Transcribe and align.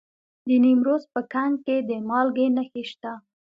د 0.47 0.49
نیمروز 0.63 1.03
په 1.13 1.21
کنگ 1.33 1.53
کې 1.65 1.75
د 1.89 1.91
مالګې 2.09 2.47
نښې 2.55 2.83
شته. 2.91 3.11